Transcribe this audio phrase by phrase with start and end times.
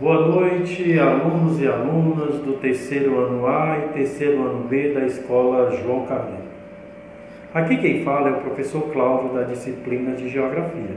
[0.00, 5.76] Boa noite, alunos e alunas do terceiro ano A e terceiro ano B da Escola
[5.76, 6.44] João Carneiro.
[7.52, 10.96] Aqui quem fala é o professor Cláudio da disciplina de Geografia.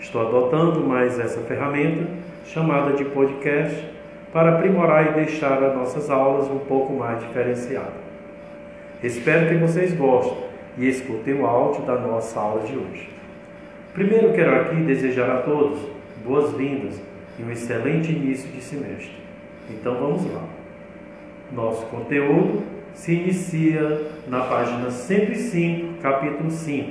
[0.00, 2.08] Estou adotando mais essa ferramenta,
[2.44, 3.88] chamada de podcast,
[4.32, 8.02] para aprimorar e deixar as nossas aulas um pouco mais diferenciadas.
[9.00, 10.38] Espero que vocês gostem
[10.76, 13.08] e escutem o áudio da nossa aula de hoje.
[13.94, 15.78] Primeiro quero aqui desejar a todos
[16.24, 17.00] boas-vindas
[17.40, 19.12] e um excelente início de semestre.
[19.70, 20.44] Então vamos lá.
[21.52, 22.62] Nosso conteúdo
[22.94, 26.90] se inicia na página 105, capítulo 5,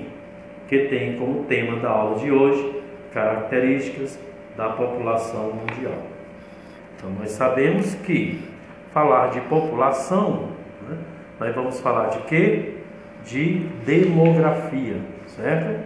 [0.68, 2.82] que tem como tema da aula de hoje
[3.14, 4.20] características
[4.58, 5.98] da população mundial.
[6.96, 8.42] Então nós sabemos que
[8.94, 10.50] falar de população,
[10.88, 10.98] né,
[11.40, 12.74] nós vamos falar de quê?
[13.26, 14.98] De demografia,
[15.28, 15.80] certo?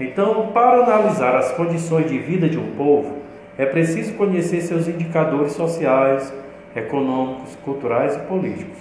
[0.00, 3.21] Então, para analisar as condições de vida de um povo,
[3.62, 6.34] é preciso conhecer seus indicadores sociais,
[6.74, 8.76] econômicos, culturais e políticos.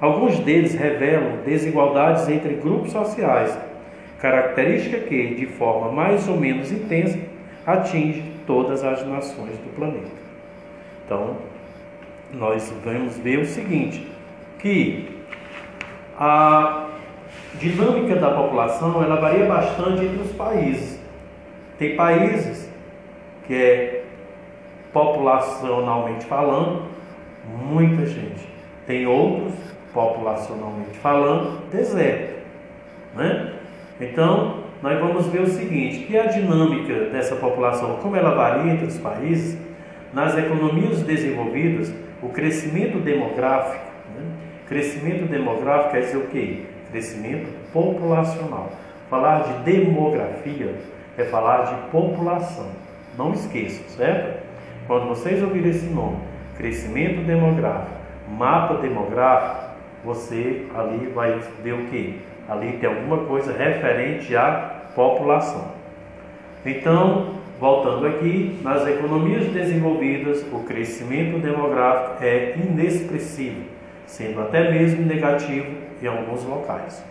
[0.00, 3.58] Alguns deles revelam desigualdades entre grupos sociais,
[4.20, 7.18] característica que, de forma mais ou menos intensa,
[7.66, 10.12] atinge todas as nações do planeta.
[11.04, 11.36] Então,
[12.32, 14.06] nós vamos ver o seguinte,
[14.60, 15.08] que
[16.16, 16.86] a
[17.54, 21.00] dinâmica da população ela varia bastante entre os países.
[21.80, 22.70] Tem países
[23.48, 24.03] que é
[24.94, 26.82] populacionalmente falando,
[27.68, 28.48] muita gente.
[28.86, 29.52] Tem outros,
[29.92, 32.42] populacionalmente falando, deserto.
[33.14, 33.54] Né?
[34.00, 38.86] Então, nós vamos ver o seguinte, que a dinâmica dessa população, como ela varia entre
[38.86, 39.58] os países,
[40.12, 41.92] nas economias desenvolvidas,
[42.22, 44.22] o crescimento demográfico, né?
[44.68, 46.62] crescimento demográfico quer dizer o quê?
[46.90, 48.70] Crescimento populacional.
[49.10, 50.74] Falar de demografia
[51.18, 52.68] é falar de população.
[53.18, 54.43] Não esqueçam, certo?
[54.86, 56.18] Quando vocês ouvirem esse nome,
[56.56, 57.96] crescimento demográfico,
[58.28, 59.70] mapa demográfico,
[60.04, 62.20] você ali vai ver o que?
[62.48, 65.72] Ali tem alguma coisa referente à população.
[66.66, 73.62] Então, voltando aqui, nas economias desenvolvidas, o crescimento demográfico é inexpressivo,
[74.06, 75.66] sendo até mesmo negativo
[76.02, 77.02] em alguns locais.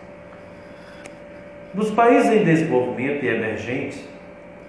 [1.74, 4.08] Nos países em desenvolvimento e emergentes,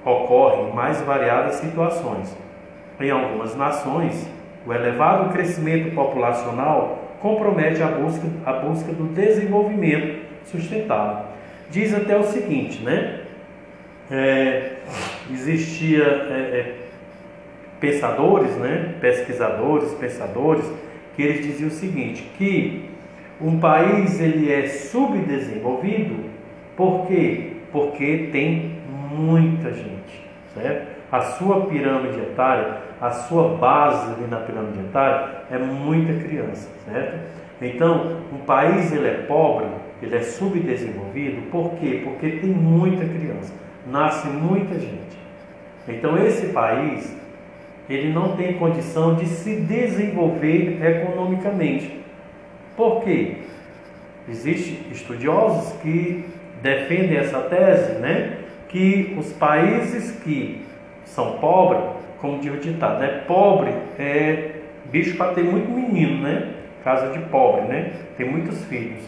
[0.03, 2.35] ocorrem mais variadas situações.
[3.00, 4.28] Em algumas nações,
[4.66, 11.25] o elevado crescimento populacional compromete a busca, a busca do desenvolvimento sustentável.
[11.69, 13.22] Diz até o seguinte, né?
[14.09, 14.73] É,
[15.31, 16.75] existia é, é,
[17.79, 18.94] pensadores, né?
[19.01, 20.66] pesquisadores, pensadores,
[21.16, 22.89] que eles diziam o seguinte, que
[23.41, 26.25] um país ele é subdesenvolvido
[26.75, 27.53] por quê?
[27.72, 28.73] Porque tem
[29.09, 30.22] muita gente,
[30.53, 30.94] certo?
[31.11, 37.19] A sua pirâmide etária, a sua base ali na pirâmide etária é muita criança, certo?
[37.61, 39.67] Então, um país ele é pobre,
[40.01, 42.01] ele é subdesenvolvido, por quê?
[42.03, 43.53] Porque tem muita criança,
[43.88, 45.17] nasce muita gente.
[45.88, 47.16] Então, esse país
[47.89, 52.03] ele não tem condição de se desenvolver economicamente.
[52.75, 53.37] Por quê?
[54.27, 56.25] Existem estudiosos que
[56.61, 58.39] defendem essa tese, né?
[58.75, 60.66] que os países que
[61.05, 61.81] são pobres,
[62.19, 63.23] como diz o ditado, né?
[63.27, 64.51] Pobre é
[64.85, 66.53] bicho para ter muito menino, né?
[66.83, 67.91] Casa de pobre, né?
[68.17, 69.03] Tem muitos filhos.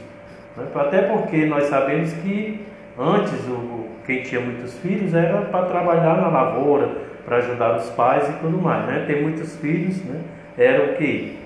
[0.55, 0.65] Né?
[0.75, 2.65] Até porque nós sabemos que
[2.97, 6.89] antes o, quem tinha muitos filhos era para trabalhar na lavoura,
[7.25, 9.03] para ajudar os pais e tudo mais, né?
[9.07, 10.21] Ter muitos filhos, né?
[10.57, 11.37] Era o que?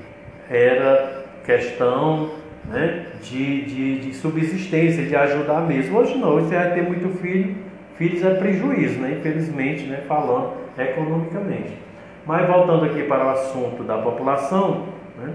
[0.49, 2.31] Era questão
[2.65, 3.05] né?
[3.21, 5.97] de, de, de subsistência, de ajudar mesmo.
[5.97, 7.55] Hoje não, hoje você vai ter muito filho
[7.97, 9.17] Filhos é prejuízo, né?
[9.19, 10.03] infelizmente, né?
[10.07, 11.77] falando economicamente.
[12.25, 14.87] Mas voltando aqui para o assunto da população,
[15.17, 15.33] né?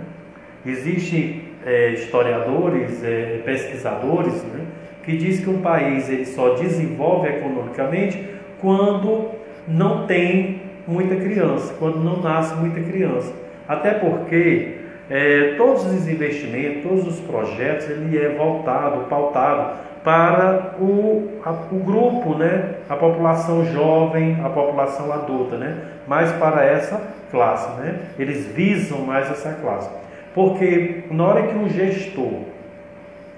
[0.64, 4.64] existem é, historiadores, é, pesquisadores, né?
[5.04, 8.22] que diz que um país ele só desenvolve economicamente
[8.60, 9.30] quando
[9.68, 13.32] não tem muita criança, quando não nasce muita criança.
[13.68, 14.76] Até porque
[15.08, 21.80] é, todos os investimentos, todos os projetos, ele é voltado, pautado para o, a, o
[21.80, 22.76] grupo, né?
[22.88, 25.78] a população jovem, a população adulta, né?
[26.06, 27.68] mais para essa classe.
[27.80, 28.02] Né?
[28.16, 29.90] Eles visam mais essa classe.
[30.32, 32.42] Porque na hora que um gestor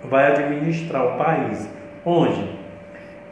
[0.05, 1.67] vai administrar um país
[2.05, 2.51] onde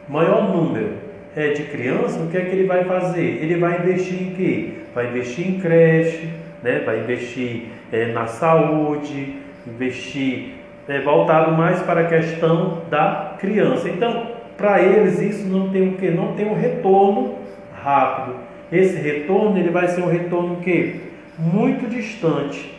[0.09, 0.93] maior número
[1.35, 3.21] é de crianças, o que é que ele vai fazer?
[3.21, 4.73] Ele vai investir em quê?
[4.95, 6.27] Vai investir em creche,
[6.63, 6.81] né?
[6.83, 9.35] vai investir é, na saúde,
[9.67, 10.55] investir
[10.87, 13.89] é, voltado mais para a questão da criança.
[13.89, 16.09] Então, para eles isso não tem o que?
[16.09, 17.35] Não tem um retorno
[17.83, 18.35] rápido.
[18.71, 21.01] esse retorno ele vai ser um retorno que
[21.37, 22.77] muito distante,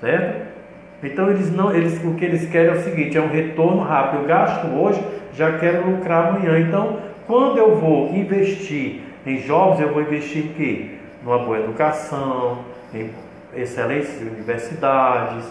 [0.00, 0.46] certo?
[1.02, 4.22] Então eles não, eles o que eles querem é o seguinte, é um retorno rápido.
[4.22, 5.00] Eu gasto hoje,
[5.32, 6.58] já quero lucrar amanhã.
[6.58, 10.90] Então, quando eu vou investir em jovens, eu vou investir em quê?
[11.22, 12.58] Numa boa educação,
[12.94, 13.10] em
[13.54, 15.44] excelentes universidades,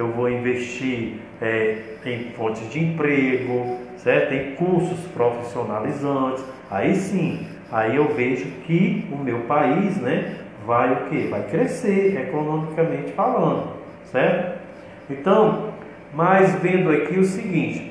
[0.00, 4.32] eu vou investir é, em fontes de emprego, certo?
[4.32, 6.44] em cursos profissionalizantes.
[6.70, 11.26] Aí sim, aí eu vejo que o meu país né, vai o quê?
[11.30, 13.72] Vai crescer economicamente falando,
[14.04, 14.58] certo?
[15.10, 15.72] Então,
[16.14, 17.90] mas vendo aqui o seguinte,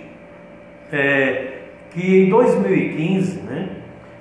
[0.91, 1.53] é,
[1.91, 3.69] que em 2015, né,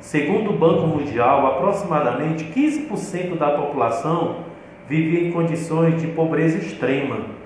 [0.00, 4.46] segundo o Banco Mundial, aproximadamente 15% da população
[4.88, 7.36] vivia em condições de pobreza extrema.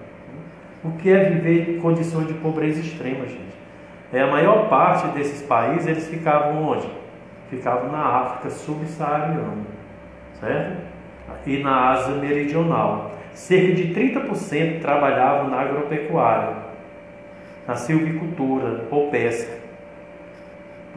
[0.82, 3.60] O que é viver em condições de pobreza extrema, gente?
[4.12, 6.88] É a maior parte desses países eles ficavam onde?
[7.50, 9.66] Ficavam na África subsaariana,
[10.40, 10.80] certo?
[11.46, 13.12] E na Ásia meridional.
[13.32, 16.56] Cerca de 30% trabalhavam na agropecuária,
[17.68, 19.60] na silvicultura ou pesca.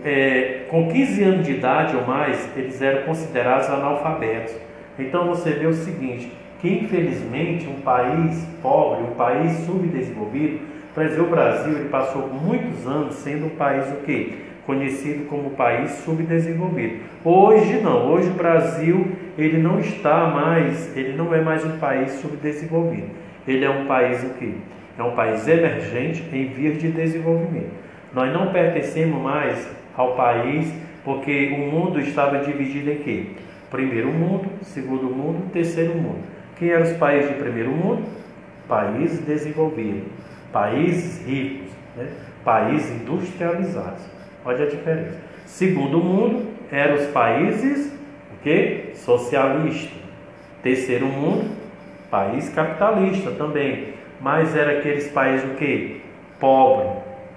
[0.04, 4.56] É, com 15 anos de idade ou mais, eles eram considerados analfabetos.
[4.98, 6.32] Então você vê o seguinte,
[6.64, 10.62] que infelizmente um país pobre, um país subdesenvolvido,
[10.94, 14.36] por exemplo, o Brasil ele passou muitos anos sendo um país o quê?
[14.66, 17.00] Conhecido como país subdesenvolvido.
[17.26, 22.12] Hoje não, hoje o Brasil ele não está mais, ele não é mais um país
[22.14, 23.08] subdesenvolvido.
[23.46, 24.54] Ele é um país o quê?
[24.98, 27.72] É um país emergente em vias de desenvolvimento.
[28.14, 29.68] Nós não pertencemos mais
[29.98, 30.74] ao país
[31.04, 33.26] porque o mundo estava dividido em quê?
[33.70, 36.33] Primeiro mundo, segundo mundo, terceiro mundo.
[36.58, 38.04] Quem eram os países de primeiro mundo?
[38.68, 40.08] Países desenvolvidos,
[40.52, 42.08] países ricos, né?
[42.44, 44.04] países industrializados.
[44.46, 45.18] Olha a diferença.
[45.46, 47.92] Segundo mundo eram os países
[48.34, 48.92] o quê?
[48.96, 49.96] socialista.
[50.62, 51.52] Terceiro mundo,
[52.10, 53.94] país capitalista também.
[54.22, 55.98] Mas era aqueles países o quê?
[56.40, 56.88] Pobre,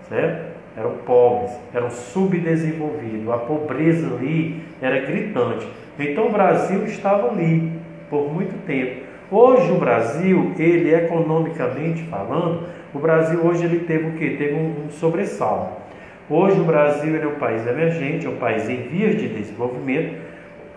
[0.08, 0.54] certo?
[0.76, 3.28] Eram pobres, eram subdesenvolvidos.
[3.30, 5.66] A pobreza ali era gritante.
[5.98, 7.72] Então o Brasil estava ali
[8.10, 9.05] por muito tempo.
[9.30, 14.36] Hoje o Brasil, ele economicamente falando, o Brasil hoje ele teve o quê?
[14.38, 15.82] Teve um, um sobressalto.
[16.30, 20.14] Hoje o Brasil é um país emergente, é um país em vias de desenvolvimento.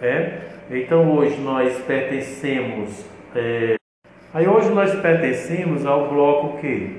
[0.02, 0.40] É?
[0.72, 3.06] Então hoje nós pertencemos.
[3.36, 3.76] É...
[4.34, 6.98] Aí hoje nós pertencemos ao bloco que?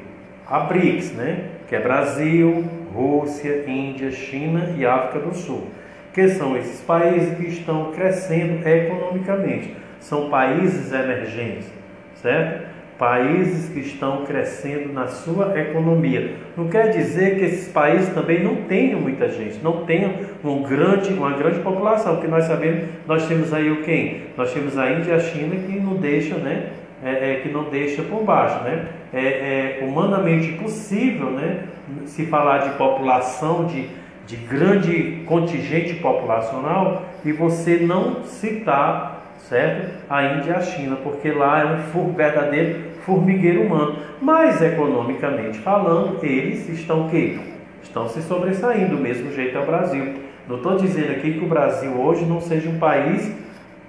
[0.48, 1.48] A BRICS, né?
[1.68, 2.64] Que é Brasil,
[2.94, 5.66] Rússia, Índia, China e África do Sul.
[6.12, 9.74] Que são esses países que estão crescendo economicamente.
[10.00, 11.70] São países emergentes,
[12.14, 12.70] certo?
[13.00, 16.34] países que estão crescendo na sua economia.
[16.54, 20.12] Não quer dizer que esses países também não tenham muita gente, não tenham
[20.44, 24.24] um grande, uma grande população, porque nós sabemos, nós temos aí o quem?
[24.36, 26.72] Nós temos a Índia e a China que não deixa, né?
[27.02, 28.84] É, é, que não deixa por baixo, né?
[29.14, 31.64] É, é humanamente possível, né?
[32.04, 33.86] Se falar de população, de,
[34.26, 40.04] de grande contingente populacional, e você não citar certo?
[40.08, 43.96] A Índia e a China, porque lá é um verdadeiro formigueiro humano.
[44.20, 47.38] Mas economicamente falando, eles estão que
[47.82, 50.14] estão se sobressaindo do mesmo jeito ao Brasil.
[50.48, 53.32] Não estou dizendo aqui que o Brasil hoje não seja um país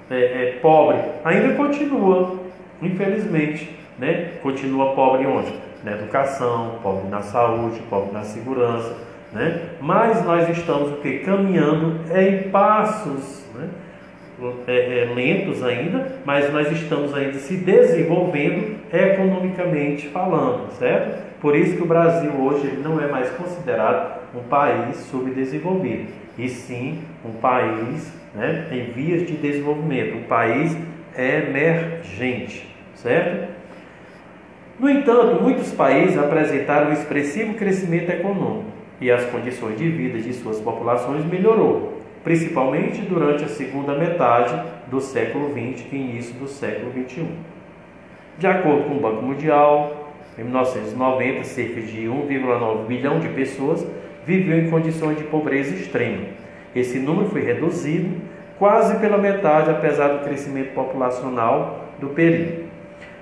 [0.10, 2.38] é, é, pobre, ainda continua,
[2.82, 4.32] infelizmente, né?
[4.44, 5.54] Continua pobre onde?
[5.84, 8.96] Na educação, pobre na saúde, pobre na segurança,
[9.32, 9.70] né?
[9.80, 13.70] Mas nós estamos o que caminhando em passos, né?
[14.68, 21.22] É, é, lentos ainda, mas nós estamos ainda se desenvolvendo economicamente falando, certo?
[21.40, 26.08] Por isso que o Brasil hoje não é mais considerado um país subdesenvolvido,
[26.38, 30.76] e sim um país né, em vias de desenvolvimento, um país
[31.16, 33.52] emergente, certo?
[34.80, 40.34] No entanto, muitos países apresentaram um expressivo crescimento econômico e as condições de vida de
[40.34, 44.54] suas populações melhorou principalmente durante a segunda metade
[44.88, 47.26] do século XX e início do século XXI.
[48.38, 53.86] De acordo com o Banco Mundial, em 1990, cerca de 1,9 bilhão de pessoas
[54.26, 56.26] viviam em condições de pobreza extrema.
[56.76, 58.10] Esse número foi reduzido
[58.58, 62.66] quase pela metade, apesar do crescimento populacional do período.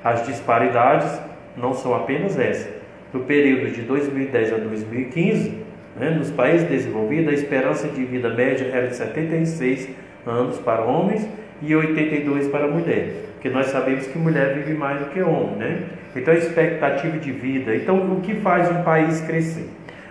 [0.03, 1.19] As disparidades
[1.57, 2.79] não são apenas essas.
[3.11, 6.09] No período de 2010 a 2015, né?
[6.11, 9.89] Nos países desenvolvidos, a esperança de vida média era de 76
[10.25, 11.27] anos para homens
[11.61, 15.83] e 82 para mulheres, porque nós sabemos que mulher vive mais do que homem, né?
[16.15, 17.75] Então a expectativa de vida.
[17.75, 19.69] Então o que faz um país crescer?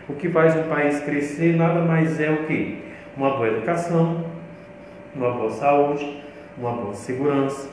[0.08, 2.82] O que faz um país crescer nada mais é o que?
[3.16, 4.24] Uma boa educação,
[5.14, 6.22] uma boa saúde,
[6.56, 7.68] uma boa segurança,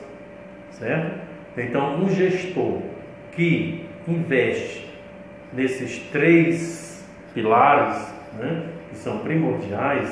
[0.72, 1.26] certo?
[1.56, 2.82] Então, um gestor
[3.32, 4.86] que investe
[5.52, 6.85] nesses três
[7.36, 10.08] pilares, né, que são primordiais,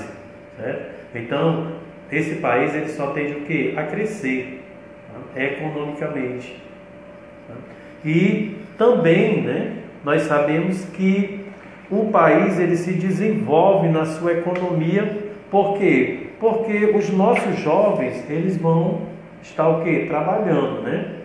[0.59, 0.95] certo?
[1.14, 1.73] Então,
[2.12, 3.75] esse país ele só tende o que?
[3.78, 4.62] A crescer
[5.11, 5.43] tá?
[5.43, 6.62] economicamente.
[7.49, 7.54] Tá?
[8.04, 11.47] E também, né, nós sabemos que
[11.90, 15.19] o país ele se desenvolve na sua economia,
[15.50, 16.26] por quê?
[16.38, 19.00] Porque os nossos jovens, eles vão
[19.43, 20.04] estar o quê?
[20.09, 21.21] Trabalhando, né?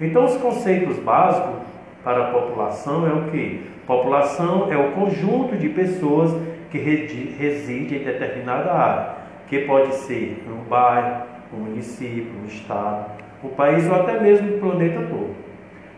[0.00, 1.64] Então os conceitos básicos
[2.04, 3.66] para a população é o que?
[3.86, 6.30] População é o conjunto de pessoas
[6.70, 9.14] que reside em determinada área,
[9.48, 13.06] que pode ser um bairro, um município, um estado,
[13.42, 15.34] o país ou até mesmo o planeta todo.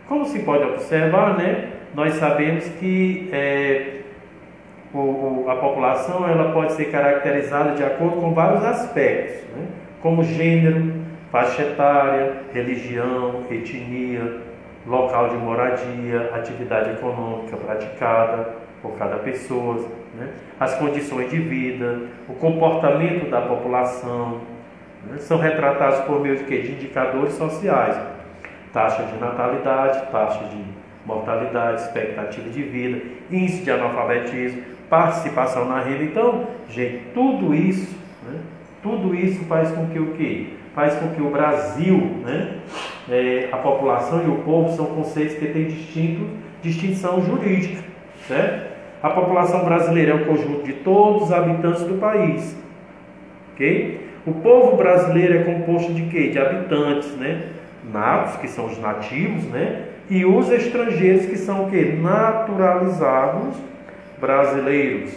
[0.07, 4.01] Como se pode observar, né, nós sabemos que é,
[4.93, 9.65] o, a população ela pode ser caracterizada de acordo com vários aspectos, né,
[10.01, 10.93] como gênero,
[11.31, 14.37] faixa etária, religião, etnia,
[14.87, 19.85] local de moradia, atividade econômica praticada por cada pessoa,
[20.17, 20.29] né?
[20.59, 24.41] as condições de vida, o comportamento da população,
[25.05, 25.17] né?
[25.19, 27.97] são retratados por meio de, de indicadores sociais,
[28.71, 30.63] taxa de natalidade, taxa de
[31.05, 36.03] mortalidade, expectativa de vida, índice de analfabetismo, participação na renda.
[36.03, 38.39] Então, gente, tudo isso, né?
[38.81, 40.53] tudo isso faz com que o quê?
[40.73, 42.59] Faz com que o Brasil, né?
[43.09, 46.27] É, a população e o povo são conceitos que têm distinto,
[46.61, 47.81] distinção jurídica,
[48.27, 48.75] certo?
[49.01, 52.57] A população brasileira é o conjunto de todos os habitantes do país,
[53.53, 54.07] ok?
[54.25, 56.29] O povo brasileiro é composto de quê?
[56.29, 57.43] De habitantes, né?
[57.93, 59.83] Natos, que são os nativos, né?
[60.09, 61.97] E os estrangeiros, que são o quê?
[62.01, 63.55] Naturalizados
[64.19, 65.13] brasileiros,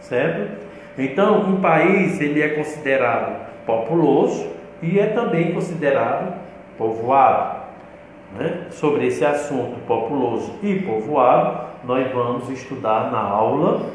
[0.00, 0.58] certo?
[0.96, 4.48] Então, um país ele é considerado populoso
[4.82, 6.34] e é também considerado
[6.80, 7.60] povoado.
[8.38, 8.68] Né?
[8.70, 13.90] Sobre esse assunto populoso e povoado, nós vamos estudar na aula,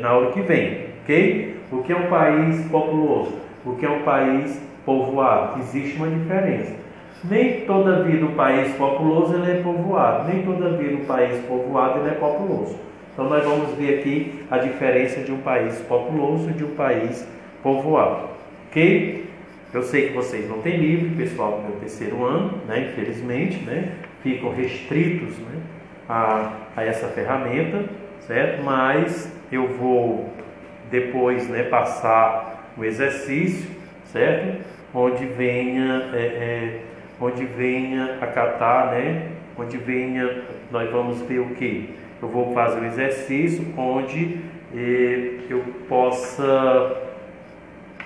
[0.00, 1.60] na aula que vem, ok?
[1.70, 3.34] O que é um país populoso?
[3.66, 5.60] O que é um país povoado?
[5.60, 6.74] Existe uma diferença.
[7.24, 11.98] Nem toda vida o país populoso ele é povoado, nem toda vida o país povoado
[11.98, 12.76] ele é populoso.
[13.12, 17.28] Então nós vamos ver aqui a diferença de um país populoso e de um país
[17.62, 18.30] povoado,
[18.70, 19.29] ok?
[19.72, 22.90] Eu sei que vocês não têm livro, pessoal do meu terceiro ano, né?
[22.90, 23.92] Infelizmente, né?
[24.20, 25.60] Ficam restritos, né?
[26.08, 27.84] A, a essa ferramenta,
[28.26, 28.64] certo?
[28.64, 30.28] Mas eu vou
[30.90, 31.62] depois, né?
[31.62, 33.70] Passar o exercício,
[34.06, 34.60] certo?
[34.92, 36.80] Onde venha, é, é,
[37.20, 39.28] onde venha acatar, né?
[39.56, 41.90] Onde venha, nós vamos ver o que?
[42.20, 44.40] Eu vou fazer o exercício onde
[44.74, 47.09] eh, eu possa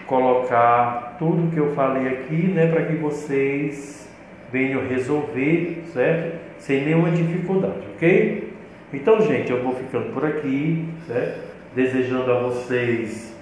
[0.06, 4.08] colocar tudo que eu falei aqui, né, para que vocês
[4.52, 6.38] venham resolver, certo?
[6.58, 8.52] Sem nenhuma dificuldade, ok?
[8.92, 11.40] Então, gente, eu vou ficando por aqui, certo?
[11.74, 13.34] Desejando a vocês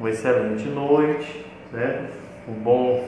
[0.00, 2.14] uma excelente noite, certo?
[2.48, 3.06] Um bom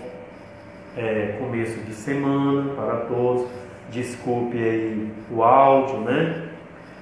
[0.96, 3.48] é, começo de semana para todos.
[3.90, 6.48] Desculpe aí o áudio, né?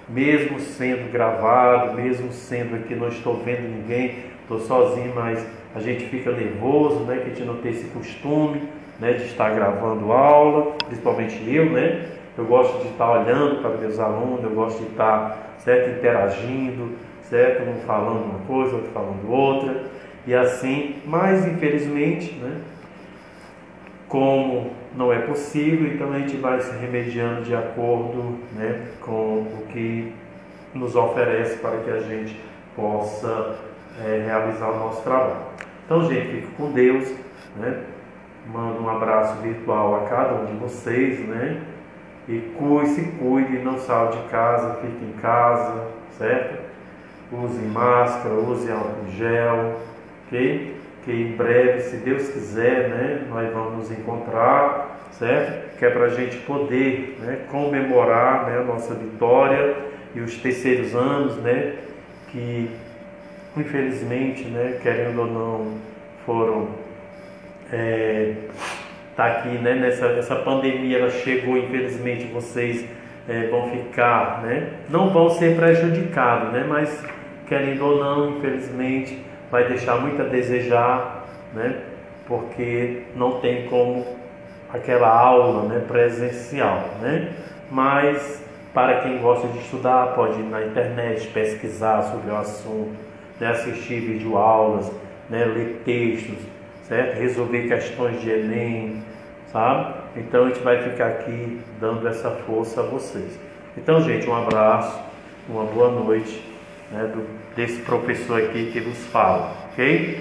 [0.08, 6.04] Mesmo sendo gravado, mesmo sendo que não estou vendo ninguém, estou sozinho, mas a gente
[6.06, 7.16] fica nervoso, né?
[7.16, 8.62] Que a gente não tem esse costume,
[8.98, 9.12] né?
[9.12, 12.06] De estar gravando aula, principalmente eu, né?
[12.36, 17.68] Eu gosto de estar olhando para meus alunos, eu gosto de estar, certo, interagindo, certo,
[17.68, 19.82] um falando uma coisa, outro falando outra,
[20.26, 22.60] e assim, mas infelizmente, né?
[24.08, 29.64] Como não é possível, então a gente vai se remediando de acordo, né, com o
[29.70, 30.12] que
[30.74, 32.38] nos oferece para que a gente
[32.74, 33.56] possa
[34.04, 35.57] é, realizar o nosso trabalho.
[35.88, 37.10] Então, gente, fico com Deus,
[37.56, 37.82] né?
[38.52, 41.62] Mando um abraço virtual a cada um de vocês, né?
[42.28, 45.86] E cuide, se cuide, não saia de casa, fique em casa,
[46.18, 46.58] certo?
[47.32, 49.76] Use máscara, use álcool gel,
[50.26, 50.76] ok?
[51.06, 53.26] Que em breve, se Deus quiser, né?
[53.30, 55.78] Nós vamos nos encontrar, certo?
[55.78, 59.74] Que é para a gente poder né, comemorar né, a nossa vitória
[60.14, 61.76] e os terceiros anos, né?
[62.30, 62.70] Que
[63.56, 65.74] infelizmente, né, querendo ou não,
[66.24, 66.68] foram
[67.72, 68.34] é,
[69.16, 72.84] tá aqui, né, nessa essa pandemia ela chegou, infelizmente vocês
[73.28, 77.04] é, vão ficar, né, não vão ser prejudicados, né, mas
[77.46, 81.76] querendo ou não, infelizmente vai deixar muito a desejar, né,
[82.26, 84.06] porque não tem como
[84.72, 87.32] aquela aula, né, presencial, né,
[87.70, 93.07] mas para quem gosta de estudar pode ir na internet pesquisar sobre o assunto
[93.40, 94.90] né, assistir videoaulas
[95.28, 96.38] né, ler textos,
[96.82, 97.18] certo?
[97.18, 99.02] Resolver questões de Enem,
[99.52, 99.94] sabe?
[100.16, 103.38] Então a gente vai ficar aqui dando essa força a vocês.
[103.76, 104.98] Então, gente, um abraço,
[105.48, 106.42] uma boa noite
[106.90, 110.20] né, do, desse professor aqui que nos fala, ok?